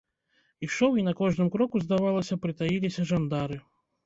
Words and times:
Ішоў 0.67 0.95
і 1.01 1.03
на 1.07 1.13
кожным 1.19 1.51
кроку, 1.57 1.83
здавалася, 1.85 2.39
прытаіліся 2.47 3.07
жандары. 3.13 3.61